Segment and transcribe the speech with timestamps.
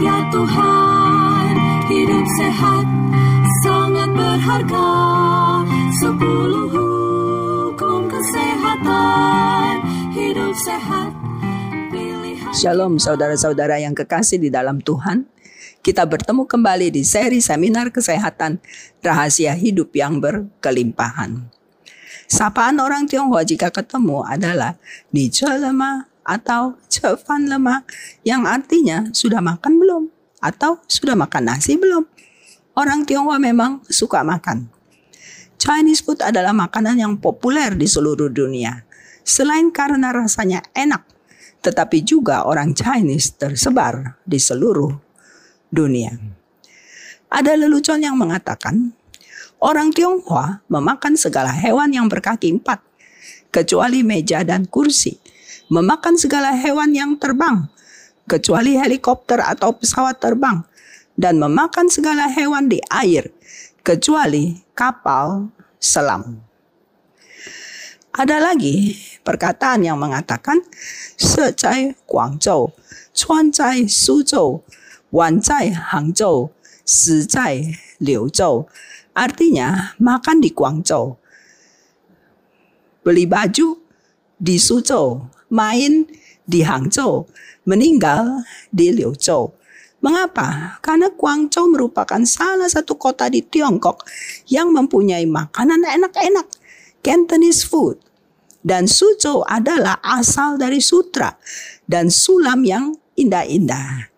[0.00, 1.52] anugerah Tuhan
[1.92, 2.86] hidup sehat
[3.60, 4.88] sangat berharga
[6.00, 9.72] sepuluh hukum kesehatan
[10.16, 11.12] hidup sehat
[12.56, 15.28] Shalom saudara-saudara yang kekasih di dalam Tuhan.
[15.84, 18.56] Kita bertemu kembali di seri seminar kesehatan
[19.04, 21.44] rahasia hidup yang berkelimpahan.
[22.24, 24.80] Sapaan orang Tionghoa jika ketemu adalah
[25.12, 27.82] ni ce lemah atau ce fan lemah
[28.22, 30.02] yang artinya sudah makan belum
[30.38, 32.06] atau sudah makan nasi belum.
[32.78, 34.70] Orang Tionghoa memang suka makan.
[35.60, 38.86] Chinese food adalah makanan yang populer di seluruh dunia.
[39.20, 41.04] Selain karena rasanya enak,
[41.60, 44.96] tetapi juga orang Chinese tersebar di seluruh
[45.68, 46.16] dunia.
[47.28, 48.96] Ada lelucon yang mengatakan,
[49.60, 52.80] orang Tionghoa memakan segala hewan yang berkaki empat,
[53.52, 55.20] kecuali meja dan kursi,
[55.70, 57.70] memakan segala hewan yang terbang,
[58.26, 60.66] kecuali helikopter atau pesawat terbang,
[61.14, 63.30] dan memakan segala hewan di air,
[63.86, 66.42] kecuali kapal selam.
[68.10, 70.58] Ada lagi perkataan yang mengatakan
[71.14, 72.74] secai Guangzhou,
[73.14, 74.66] cuancai Suzhou,
[75.14, 76.50] wancai Hangzhou,
[76.82, 78.66] sicai Liuzhou.
[79.14, 81.14] Artinya makan di Guangzhou,
[83.06, 83.78] beli baju
[84.34, 86.06] di Suzhou, main
[86.46, 87.28] di Hangzhou,
[87.66, 89.52] meninggal di Liuzhou.
[90.00, 90.80] Mengapa?
[90.80, 94.08] Karena Guangzhou merupakan salah satu kota di Tiongkok
[94.48, 96.48] yang mempunyai makanan enak-enak,
[97.04, 98.00] Cantonese food.
[98.60, 101.36] Dan Suzhou adalah asal dari sutra
[101.84, 104.08] dan sulam yang indah-indah.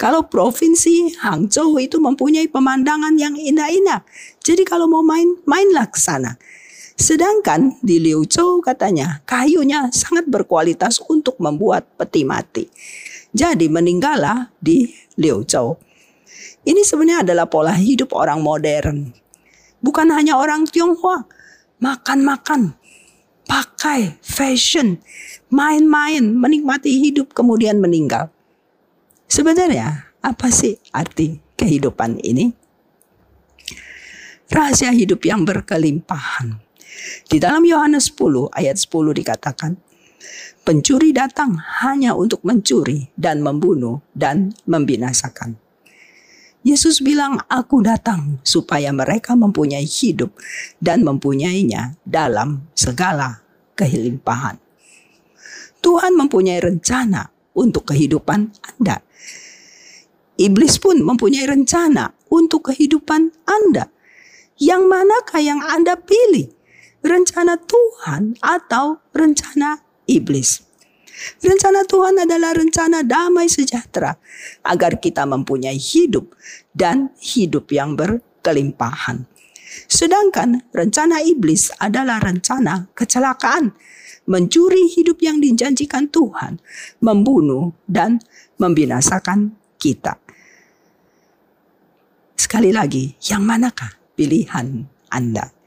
[0.00, 4.00] Kalau provinsi Hangzhou itu mempunyai pemandangan yang indah-indah.
[4.40, 6.40] Jadi kalau mau main, mainlah ke sana.
[7.00, 12.68] Sedangkan di Liuzhou katanya kayunya sangat berkualitas untuk membuat peti mati.
[13.32, 14.84] Jadi meninggallah di
[15.16, 15.80] Liuzhou.
[16.60, 19.16] Ini sebenarnya adalah pola hidup orang modern.
[19.80, 21.24] Bukan hanya orang Tionghoa.
[21.80, 22.76] Makan-makan,
[23.48, 25.00] pakai, fashion,
[25.48, 28.28] main-main, menikmati hidup kemudian meninggal.
[29.24, 32.52] Sebenarnya apa sih arti kehidupan ini?
[34.52, 36.69] Rahasia hidup yang berkelimpahan.
[37.26, 39.78] Di dalam Yohanes 10 ayat 10 dikatakan,
[40.60, 45.56] Pencuri datang hanya untuk mencuri dan membunuh dan membinasakan.
[46.60, 50.36] Yesus bilang, "Aku datang supaya mereka mempunyai hidup
[50.76, 53.40] dan mempunyainya dalam segala
[53.72, 54.60] kelimpahan."
[55.80, 59.00] Tuhan mempunyai rencana untuk kehidupan Anda.
[60.36, 63.88] Iblis pun mempunyai rencana untuk kehidupan Anda.
[64.60, 66.59] Yang manakah yang Anda pilih?
[67.00, 70.60] Rencana Tuhan atau rencana iblis?
[71.40, 74.16] Rencana Tuhan adalah rencana damai sejahtera
[74.64, 76.32] agar kita mempunyai hidup
[76.72, 79.28] dan hidup yang berkelimpahan.
[79.86, 83.76] Sedangkan rencana iblis adalah rencana kecelakaan,
[84.26, 86.58] mencuri hidup yang dijanjikan Tuhan,
[87.00, 88.18] membunuh dan
[88.58, 90.18] membinasakan kita.
[92.34, 95.59] Sekali lagi, yang manakah pilihan Anda?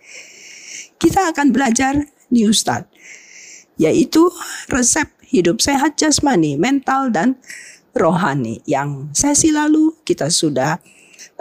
[1.04, 2.00] Kita akan belajar
[2.32, 2.88] New Start,
[3.76, 4.24] yaitu
[4.72, 7.36] resep hidup sehat jasmani, mental, dan
[7.92, 10.80] rohani yang sesi lalu kita sudah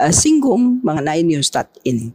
[0.03, 2.11] uh, singgung mengenai New Start ini.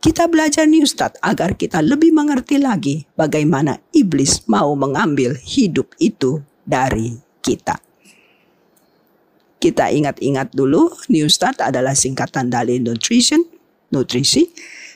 [0.00, 6.40] Kita belajar New Start agar kita lebih mengerti lagi bagaimana iblis mau mengambil hidup itu
[6.64, 7.76] dari kita.
[9.60, 13.44] Kita ingat-ingat dulu, New Start adalah singkatan dari nutrition,
[13.92, 14.48] nutrisi,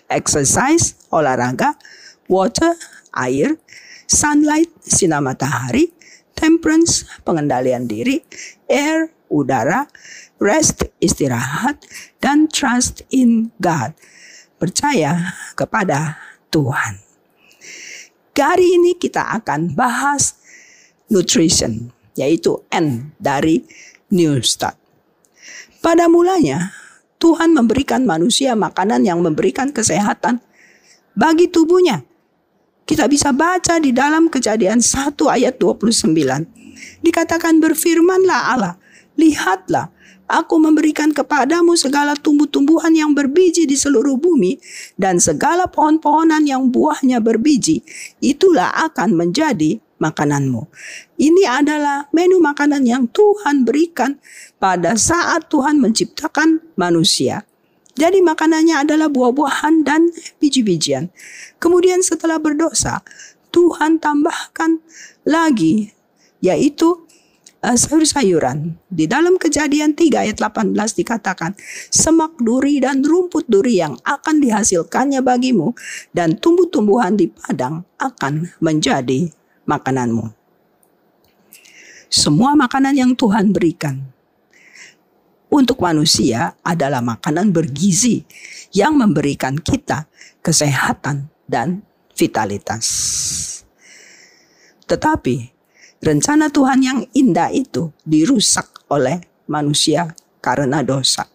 [0.08, 1.76] exercise, olahraga,
[2.28, 2.76] water,
[3.16, 3.56] air,
[4.08, 5.92] sunlight, sinar matahari,
[6.36, 8.24] temperance, pengendalian diri,
[8.68, 9.88] air, udara,
[10.40, 11.84] rest, istirahat,
[12.20, 13.92] dan trust in God,
[14.56, 16.16] percaya kepada
[16.48, 17.04] Tuhan.
[18.38, 20.38] Hari ini kita akan bahas
[21.10, 23.66] nutrition, yaitu N dari
[24.14, 24.78] New Start.
[25.82, 26.70] Pada mulanya,
[27.18, 30.38] Tuhan memberikan manusia makanan yang memberikan kesehatan
[31.18, 32.06] bagi tubuhnya.
[32.88, 36.14] Kita bisa baca di dalam kejadian 1 ayat 29.
[37.04, 38.74] Dikatakan berfirmanlah Allah,
[39.18, 39.92] lihatlah
[40.28, 44.60] Aku memberikan kepadamu segala tumbuh-tumbuhan yang berbiji di seluruh bumi
[45.00, 47.80] dan segala pohon-pohonan yang buahnya berbiji.
[48.20, 50.66] Itulah akan menjadi makananmu.
[51.18, 54.18] Ini adalah menu makanan yang Tuhan berikan
[54.56, 57.44] pada saat Tuhan menciptakan manusia.
[57.98, 61.10] Jadi makanannya adalah buah-buahan dan biji-bijian.
[61.58, 63.02] Kemudian setelah berdosa,
[63.50, 64.78] Tuhan tambahkan
[65.26, 65.90] lagi
[66.38, 67.08] yaitu
[67.62, 68.78] uh, sayur-sayuran.
[68.86, 71.58] Di dalam kejadian 3 ayat 18 dikatakan,
[71.90, 75.74] semak duri dan rumput duri yang akan dihasilkannya bagimu
[76.14, 79.34] dan tumbuh-tumbuhan di padang akan menjadi
[79.68, 80.32] makananmu.
[82.08, 84.00] Semua makanan yang Tuhan berikan
[85.52, 88.24] untuk manusia adalah makanan bergizi
[88.72, 90.08] yang memberikan kita
[90.40, 91.84] kesehatan dan
[92.16, 92.86] vitalitas.
[94.88, 95.36] Tetapi
[96.00, 101.28] rencana Tuhan yang indah itu dirusak oleh manusia karena dosa.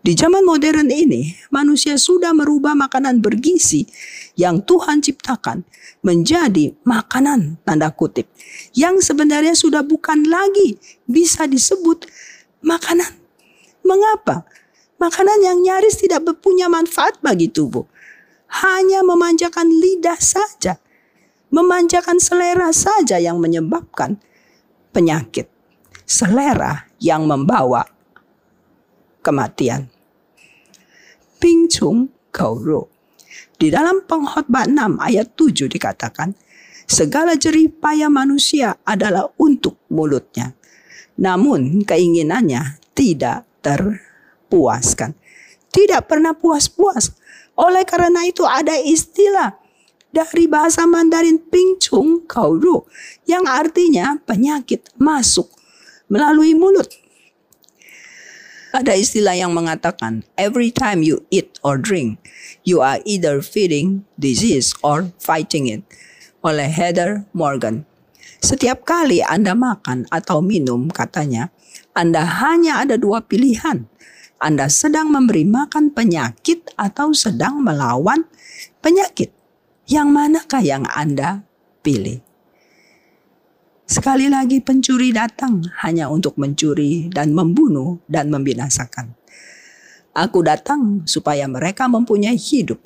[0.00, 3.84] Di zaman modern ini, manusia sudah merubah makanan bergizi
[4.32, 5.60] yang Tuhan ciptakan
[6.00, 8.24] menjadi makanan tanda kutip
[8.72, 12.08] yang sebenarnya sudah bukan lagi bisa disebut
[12.64, 13.12] makanan.
[13.84, 14.48] Mengapa?
[14.96, 17.84] Makanan yang nyaris tidak punya manfaat bagi tubuh.
[18.50, 20.80] Hanya memanjakan lidah saja
[21.50, 24.22] Memanjakan selera saja yang menyebabkan
[24.94, 25.50] penyakit.
[26.06, 27.82] Selera yang membawa
[29.20, 29.88] kematian.
[31.40, 32.92] Pingcung Kauro.
[33.56, 36.32] Di dalam pengkhotbah 6 ayat 7 dikatakan,
[36.88, 40.56] segala jerih payah manusia adalah untuk mulutnya.
[41.20, 45.16] Namun keinginannya tidak terpuaskan.
[45.70, 47.14] Tidak pernah puas-puas.
[47.60, 49.60] Oleh karena itu ada istilah
[50.10, 52.82] dari bahasa Mandarin Pingchung Kauru
[53.28, 55.46] yang artinya penyakit masuk
[56.10, 56.90] melalui mulut.
[58.70, 62.22] Ada istilah yang mengatakan every time you eat or drink,
[62.62, 65.82] you are either feeding disease or fighting it
[66.46, 67.82] oleh Heather Morgan.
[68.38, 71.50] Setiap kali Anda makan atau minum, katanya,
[71.98, 73.90] Anda hanya ada dua pilihan.
[74.38, 78.24] Anda sedang memberi makan penyakit atau sedang melawan
[78.78, 79.34] penyakit.
[79.90, 81.42] Yang manakah yang Anda
[81.82, 82.29] pilih?
[83.90, 89.18] Sekali lagi pencuri datang hanya untuk mencuri dan membunuh dan membinasakan.
[90.14, 92.78] Aku datang supaya mereka mempunyai hidup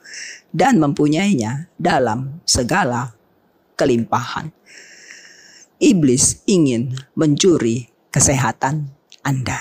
[0.49, 3.12] dan mempunyainya dalam segala
[3.77, 4.49] kelimpahan.
[5.77, 8.89] Iblis ingin mencuri kesehatan
[9.21, 9.61] Anda.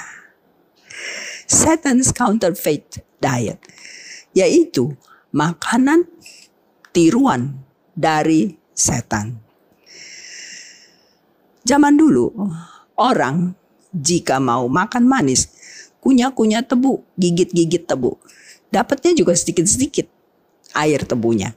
[1.43, 3.59] Satan's counterfeit diet
[4.31, 4.95] yaitu
[5.35, 6.07] makanan
[6.95, 7.67] tiruan
[7.99, 9.43] dari setan.
[11.63, 12.27] Zaman dulu,
[12.99, 13.55] orang
[13.95, 15.47] jika mau makan manis,
[16.03, 18.19] kunyah-kunyah tebu, gigit-gigit tebu.
[18.67, 20.11] Dapatnya juga sedikit-sedikit
[20.75, 21.55] air tebunya.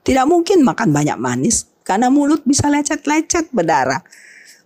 [0.00, 4.00] Tidak mungkin makan banyak manis karena mulut bisa lecet-lecet berdarah.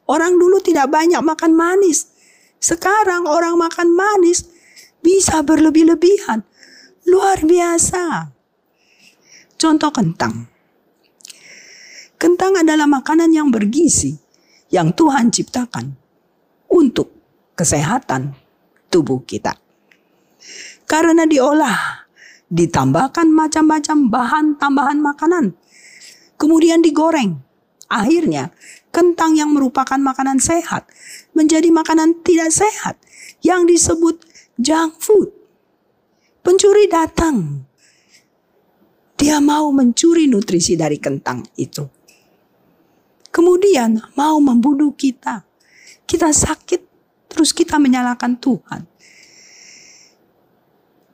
[0.06, 2.14] Orang dulu tidak banyak makan manis.
[2.62, 4.46] Sekarang orang makan manis
[5.02, 6.46] bisa berlebih-lebihan.
[7.10, 8.30] Luar biasa.
[9.58, 10.46] Contoh kentang.
[12.14, 14.21] Kentang adalah makanan yang bergizi
[14.72, 15.92] yang Tuhan ciptakan
[16.72, 17.12] untuk
[17.52, 18.32] kesehatan
[18.88, 19.54] tubuh kita.
[20.88, 22.08] Karena diolah,
[22.48, 25.44] ditambahkan macam-macam bahan tambahan makanan,
[26.40, 27.38] kemudian digoreng.
[27.92, 28.48] Akhirnya,
[28.88, 30.88] kentang yang merupakan makanan sehat
[31.36, 32.96] menjadi makanan tidak sehat
[33.44, 34.24] yang disebut
[34.56, 35.28] junk food.
[36.40, 37.68] Pencuri datang
[39.22, 42.01] dia mau mencuri nutrisi dari kentang itu.
[43.32, 45.48] Kemudian mau membunuh kita.
[46.04, 46.84] Kita sakit,
[47.32, 48.84] terus kita menyalahkan Tuhan.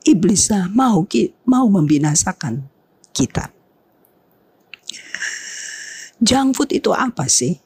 [0.02, 1.06] Iblis mau
[1.46, 2.66] mau membinasakan
[3.14, 3.54] kita.
[6.18, 7.62] Junk food itu apa sih?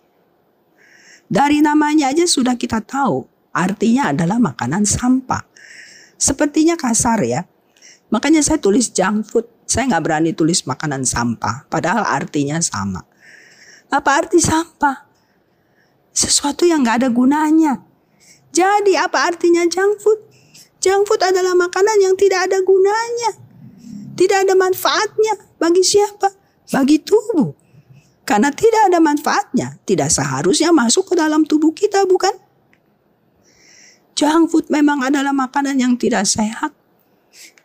[1.33, 3.25] Dari namanya aja sudah kita tahu,
[3.57, 5.49] artinya adalah makanan sampah.
[6.21, 7.49] Sepertinya kasar ya.
[8.13, 13.09] Makanya saya tulis junk food saya nggak berani tulis makanan sampah, padahal artinya sama.
[13.93, 15.05] Apa arti sampah?
[16.17, 17.85] Sesuatu yang nggak ada gunanya.
[18.49, 20.17] Jadi apa artinya junk food?
[20.81, 23.37] Junk food adalah makanan yang tidak ada gunanya.
[24.17, 25.37] Tidak ada manfaatnya.
[25.61, 26.33] Bagi siapa?
[26.73, 27.53] Bagi tubuh.
[28.25, 32.33] Karena tidak ada manfaatnya, tidak seharusnya masuk ke dalam tubuh kita, bukan?
[34.17, 36.73] Junk food memang adalah makanan yang tidak sehat.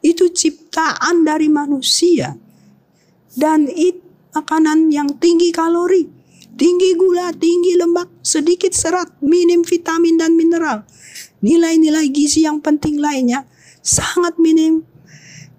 [0.04, 2.36] Itu ciptaan dari manusia.
[3.32, 4.08] Dan itu
[4.38, 6.06] makanan yang tinggi kalori,
[6.58, 10.84] tinggi gula, tinggi lemak, sedikit serat, minim vitamin dan mineral.
[11.46, 13.46] Nilai-nilai gizi yang penting lainnya
[13.86, 14.84] sangat minim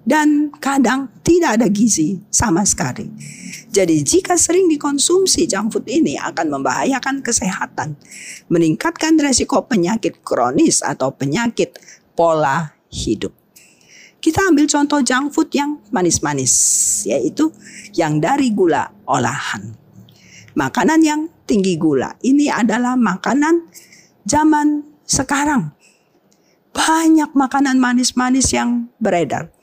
[0.02, 3.06] dan kadang tidak ada gizi sama sekali.
[3.68, 7.94] Jadi jika sering dikonsumsi junk food ini akan membahayakan kesehatan,
[8.50, 11.78] meningkatkan resiko penyakit kronis atau penyakit
[12.16, 13.36] pola hidup.
[14.18, 16.50] Kita ambil contoh junk food yang manis-manis,
[17.06, 17.54] yaitu
[17.94, 19.87] yang dari gula olahan.
[20.58, 23.70] Makanan yang tinggi gula ini adalah makanan
[24.26, 25.70] zaman sekarang.
[26.74, 29.54] Banyak makanan manis-manis yang beredar.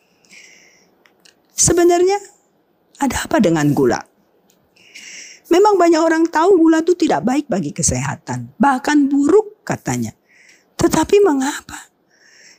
[1.51, 2.15] Sebenarnya
[3.03, 3.99] ada apa dengan gula?
[5.51, 10.15] Memang banyak orang tahu gula itu tidak baik bagi kesehatan, bahkan buruk katanya.
[10.79, 11.91] Tetapi mengapa?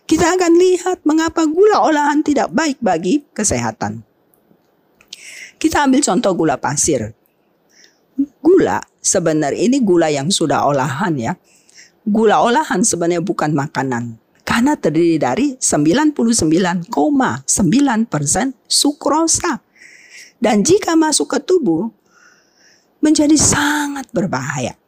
[0.05, 4.05] Kita akan lihat mengapa gula olahan tidak baik bagi kesehatan.
[5.57, 7.17] Kita ambil contoh gula pasir.
[8.41, 11.33] Gula sebenarnya ini gula yang sudah olahan ya.
[12.07, 14.19] Gula olahan sebenarnya bukan makanan.
[14.47, 16.95] Karena terdiri dari 99,9%
[18.71, 19.59] sukrosa.
[20.39, 21.91] Dan jika masuk ke tubuh,
[23.03, 24.79] menjadi sangat berbahaya.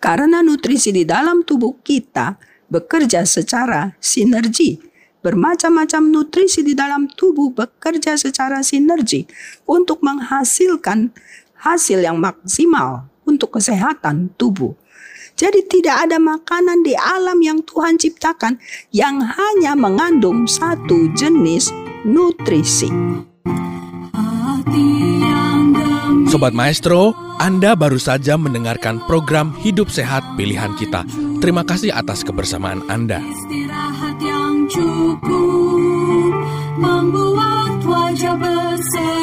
[0.00, 2.36] Karena nutrisi di dalam tubuh kita
[2.72, 4.80] bekerja secara sinergi.
[5.20, 9.28] Bermacam-macam nutrisi di dalam tubuh bekerja secara sinergi
[9.68, 11.12] untuk menghasilkan
[11.60, 14.72] hasil yang maksimal untuk kesehatan tubuh.
[15.40, 18.60] Jadi tidak ada makanan di alam yang Tuhan ciptakan
[18.92, 21.72] yang hanya mengandung satu jenis
[22.04, 22.92] nutrisi.
[26.28, 31.02] Sobat Maestro, Anda baru saja mendengarkan program Hidup Sehat Pilihan Kita.
[31.40, 33.18] Terima kasih atas kebersamaan Anda.
[33.24, 36.30] Istirahat yang cukup
[36.78, 39.19] membuat wajah berseri.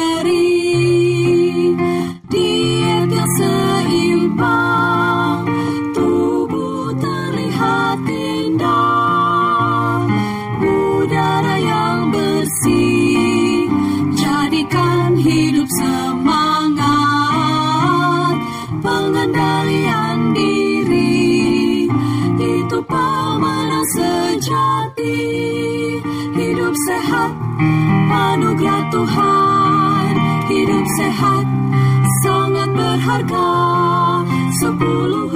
[19.38, 21.86] Pengendalian diri,
[22.42, 25.22] itu pemenang sejati.
[26.34, 27.38] Hidup sehat,
[28.10, 30.10] anugerah Tuhan.
[30.50, 31.46] Hidup sehat,
[32.26, 33.50] sangat berharga.
[34.58, 35.27] Sepuluh